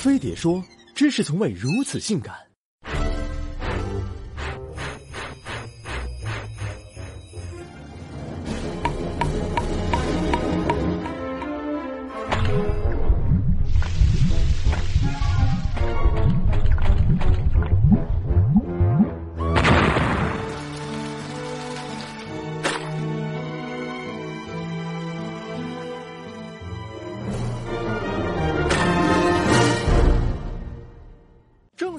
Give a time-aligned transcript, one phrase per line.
[0.00, 0.64] 飞碟说
[0.96, 2.34] ：“知识从未如此性感。”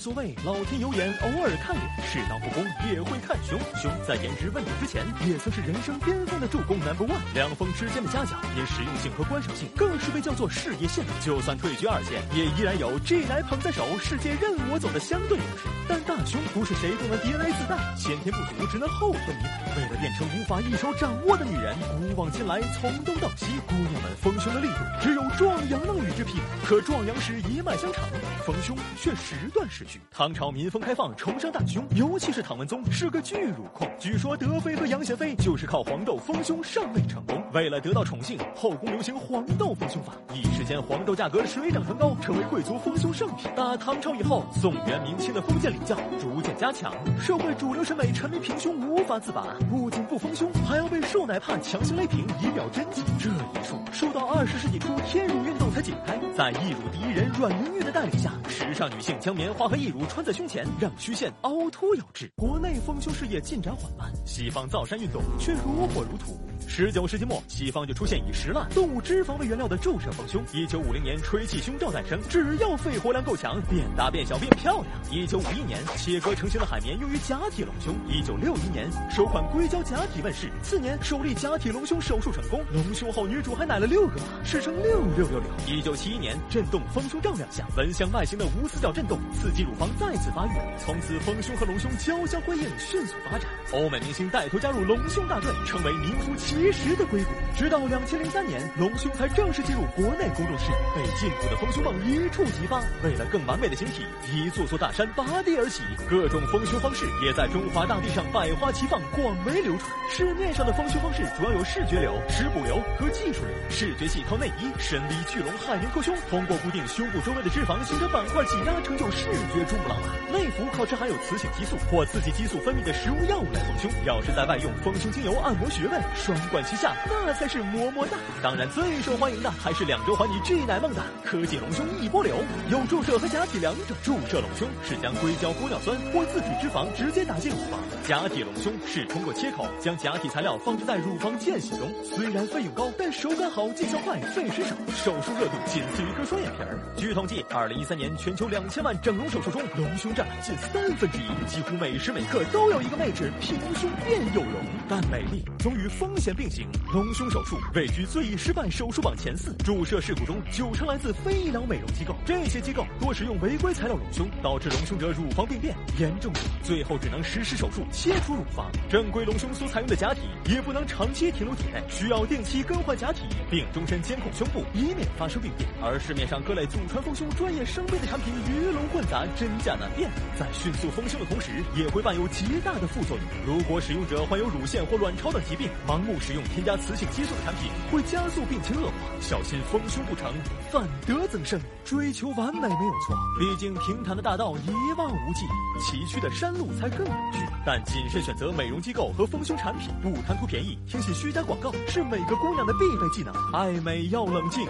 [0.00, 3.60] 所谓老天有眼，偶尔看脸；世道不公也会看胸。
[3.76, 7.20] 胸在颜值问鼎之前，也曾是人生巅峰的助攻 number one。
[7.34, 11.04] 两峰之间的夹角，因实用性和观赏性，更是被叫做事业线。
[11.20, 15.68] 就算退居二线，也依然有 G 奶捧在手，世界任我走的相对优势。
[15.86, 19.76] 但大胸不是谁都能 DNA 自带，先天不足只能后天弥补。
[19.76, 26.40] 为了变成无法一手掌握的女人，古往今来，从东到西，姑娘们丰胸的力度，只有壮阳能与之媲美。
[26.64, 28.02] 可壮阳时一脉相承，
[28.46, 29.68] 丰胸却时断。
[29.68, 33.88] 时唐朝民风开放，崇尚大胸，尤其是唐文宗是个巨乳控。
[33.98, 37.40] 据说德妃和杨贤妃就是靠黄豆丰胸上位成功。
[37.52, 43.50] 为了得到宠幸，后宫流行黄豆丰胸法，一时间黄豆价格水涨船高，成为贵族丰胸圣品。
[43.54, 53.02] 打唐朝以后，宋元明清的封建礼教逐渐加强，社会主流审美沉迷平胸无法自拔，不仅不丰胸，还要被瘦奶怕强行勒平以表贞洁。
[53.18, 56.18] 这一术受到二十世纪初天乳运动才解开。
[56.36, 59.50] 在义乳第一人阮玲玉的带领下，时尚女性将棉。
[59.50, 62.30] 花和例如穿在胸前，让曲线凹凸有致。
[62.36, 66.38] 国内丰胸事业进展缓慢，西方造山运动却如火如荼。
[66.66, 70.42] 十九世纪末，西方就出现以石蜡、动物脂肪为原料的注射丰胸。
[70.52, 74.86] 一九五零年，吹气胸罩诞生，只要肺活量够强，变大变小变漂亮。
[75.10, 77.94] 一九五一年，切割成型的海绵用于假体隆胸。
[78.08, 80.48] 一九六一年，首款硅胶假体问世。
[80.62, 85.50] 次年，首例假体隆胸手术成功，隆胸后女主还奶了六个娃，史称六六六六。
[85.66, 90.50] 一九七一年，震动丰胸罩亮相，蚊香外形的无死角震动，刺激乳房再次发育。
[90.78, 93.48] 从此，丰胸和隆胸交相辉映，迅速发展。
[93.72, 96.49] 欧美明星带头加入隆胸大队，成为名副其。
[96.50, 102.82] 及时的硅谷，直到两千零三年，隆胸才正式进入国内公众视野，被禁锢的丰胸梦一触即发。
[103.04, 109.88] 为了更完美的形体，一座座大山拔地而起，各种丰胸方式也在中华大地上百花齐放，广为流传。
[110.10, 113.54] 市面上的丰胸方式主要有视觉流、食补流和技术流。
[113.70, 120.10] 视觉系靠内衣深 V 聚拢海绵扩胸，通过固定胸部周围的脂肪，形成板块挤压，成就视觉珠穆朗玛。
[120.36, 123.88] 内服靠吃含有雌性激素或刺激激素分泌的食物药物来丰胸。
[124.04, 126.39] 要是在外用丰胸精油按摩穴位，双。
[126.48, 128.16] 管齐下，那才是么么哒！
[128.42, 132.36] 当然，最受欢迎的还是两周还你 G 奶梦的科技隆胸一波流，
[132.70, 133.96] 有注射和假体两种。
[134.02, 141.92] 注射隆胸是将硅胶玻尿酸或自体脂肪直接打进乳房，假体隆胸是通过切口将假体材料放置在乳房间隙中。
[142.02, 144.74] 虽然费用高，但手感好，见效快，费时少，
[145.04, 146.78] 手术热度仅次于割双眼皮儿。
[146.96, 154.54] 据统计，二零一三年全球两千万整容手术中，隆胸占了近三分之一，几乎每时每刻都有一个妹纸平胸变有容。
[154.88, 156.29] 但美丽总与风险。
[156.34, 168.70] 并行隆胸手术位居最易失败手术榜前四，注射事故中九成来自非医疗美容机构，这些机构多使用违规材料隆胸，导致隆胸者乳房病变，严重者最后只能实施手术切除乳房。
[168.88, 175.68] 正规隆胸所采用的假体也不能长期停留体内，需要定期更换假体，并终身监控胸部，以免发生病变。
[175.82, 183.26] 而市面上各类祖传丰胸专业生杯的产品鱼龙混杂，真假难辨，在迅速丰胸的同时，也会伴有极大的副作用。
[183.46, 188.92] 如果使用者患有乳腺或卵巢等疾病，盲目使用添加雌性激素的产品，会加速病情恶化。
[189.20, 190.32] 小心丰胸不成，
[190.70, 191.58] 反得增生。
[191.84, 195.46] 追求完美没有错，毕竟平坦的大道一望无际，
[195.80, 197.38] 崎岖的山路才更有趣。
[197.66, 203.34] 但谨慎选择美容机构和丰胸产品，不贪图便宜，听信虚假广告，是每个姑娘的必备技能。
[203.52, 204.64] 爱美要冷静，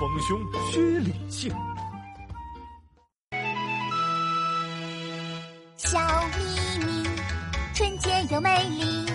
[0.00, 1.52] 丰胸需理性。
[5.76, 7.04] 小咪咪，
[7.74, 9.11] 纯洁又美丽。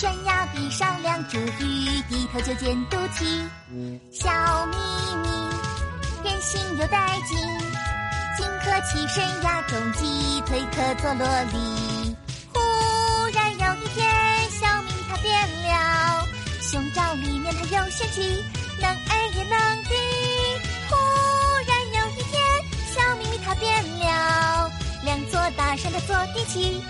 [0.00, 3.46] 悬崖壁上两只鱼，低头就见肚脐。
[4.10, 4.78] 小咪
[5.16, 5.28] 咪，
[6.24, 7.36] 任性又带劲，
[8.34, 12.16] 进可骑悬崖中，鸡腿可做萝莉。
[12.50, 12.58] 忽
[13.34, 14.10] 然有一天，
[14.50, 16.26] 小咪咪它变了，
[16.62, 18.42] 胸罩里面它有仙气，
[18.80, 19.94] 能 A 也能 D。
[20.88, 20.96] 忽
[21.68, 22.42] 然有一天，
[22.94, 24.70] 小咪咪它变了，
[25.04, 26.82] 两座大山它坐地起。